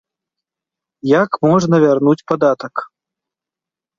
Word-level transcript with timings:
Як 1.09 1.31
можна 1.47 1.75
вярнуць 1.85 2.25
падатак? 2.31 2.75